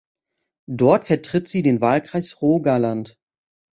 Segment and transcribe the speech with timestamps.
[0.71, 3.19] Dort vertritt sie den Wahlkreis Rogaland.